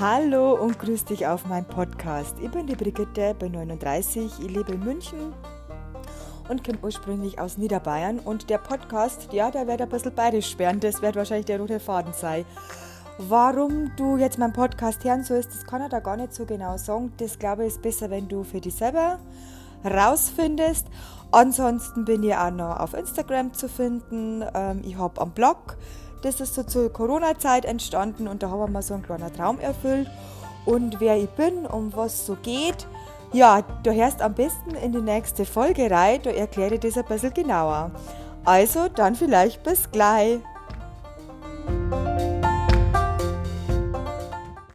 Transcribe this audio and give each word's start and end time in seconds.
Hallo 0.00 0.54
und 0.54 0.78
grüß 0.78 1.04
dich 1.04 1.26
auf 1.26 1.44
meinem 1.44 1.66
Podcast. 1.66 2.34
Ich 2.40 2.50
bin 2.50 2.66
die 2.66 2.74
Brigitte, 2.74 3.34
bin 3.34 3.52
39, 3.52 4.32
ich 4.40 4.50
lebe 4.50 4.72
in 4.72 4.80
München 4.82 5.34
und 6.48 6.64
komme 6.64 6.78
ursprünglich 6.80 7.38
aus 7.38 7.58
Niederbayern. 7.58 8.18
Und 8.18 8.48
der 8.48 8.56
Podcast, 8.56 9.30
ja, 9.30 9.50
der 9.50 9.66
wird 9.66 9.82
ein 9.82 9.90
bisschen 9.90 10.14
bayerisch 10.14 10.58
werden. 10.58 10.80
Das 10.80 11.02
wird 11.02 11.16
wahrscheinlich 11.16 11.44
der 11.44 11.60
rote 11.60 11.78
Faden 11.80 12.14
sein. 12.14 12.46
Warum 13.18 13.94
du 13.96 14.16
jetzt 14.16 14.38
meinen 14.38 14.54
Podcast 14.54 15.04
hören 15.04 15.22
sollst, 15.22 15.52
das 15.52 15.66
kann 15.66 15.82
ich 15.82 15.90
da 15.90 16.00
gar 16.00 16.16
nicht 16.16 16.32
so 16.32 16.46
genau 16.46 16.78
sagen. 16.78 17.12
Das 17.18 17.38
glaube 17.38 17.66
ich 17.66 17.74
ist 17.74 17.82
besser, 17.82 18.08
wenn 18.08 18.26
du 18.26 18.42
für 18.42 18.62
dich 18.62 18.76
selber 18.76 19.18
rausfindest. 19.84 20.86
Ansonsten 21.30 22.06
bin 22.06 22.22
ich 22.22 22.34
auch 22.34 22.50
noch 22.50 22.80
auf 22.80 22.94
Instagram 22.94 23.52
zu 23.52 23.68
finden. 23.68 24.42
Ähm, 24.54 24.80
ich 24.82 24.96
habe 24.96 25.20
einen 25.20 25.32
Blog. 25.32 25.76
Das 26.22 26.40
ist 26.40 26.54
so 26.54 26.62
zur 26.62 26.92
Corona-Zeit 26.92 27.64
entstanden 27.64 28.28
und 28.28 28.42
da 28.42 28.50
haben 28.50 28.72
wir 28.72 28.82
so 28.82 28.94
einen 28.94 29.02
kleinen 29.02 29.32
Traum 29.32 29.58
erfüllt. 29.58 30.08
Und 30.66 31.00
wer 31.00 31.16
ich 31.16 31.30
bin, 31.30 31.66
um 31.66 31.94
was 31.96 32.26
so 32.26 32.36
geht, 32.42 32.86
ja, 33.32 33.62
du 33.82 33.92
hörst 33.92 34.20
am 34.22 34.34
besten 34.34 34.74
in 34.74 34.92
die 34.92 35.00
nächste 35.00 35.44
Folge 35.44 35.90
rein, 35.90 36.20
da 36.22 36.30
erkläre 36.30 36.74
ich 36.74 36.80
das 36.80 36.98
ein 36.98 37.04
bisschen 37.04 37.32
genauer. 37.32 37.90
Also, 38.44 38.88
dann 38.88 39.14
vielleicht 39.14 39.62
bis 39.62 39.90
gleich. 39.90 40.40